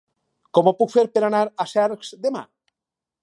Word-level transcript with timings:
Com 0.57 0.69
ho 0.69 0.73
puc 0.79 0.91
fer 0.93 1.03
per 1.17 1.23
anar 1.27 1.43
a 1.47 1.67
Cercs 1.73 2.13
demà? 2.27 2.41